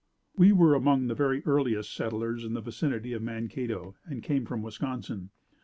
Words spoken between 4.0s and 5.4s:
and came from Wisconsin.